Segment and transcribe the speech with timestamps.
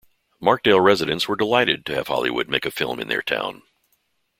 [0.39, 3.61] Markdale residents were delighted to have Hollywood make a film in their town.